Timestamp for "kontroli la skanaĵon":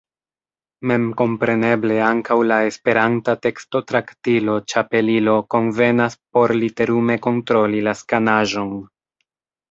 7.27-8.73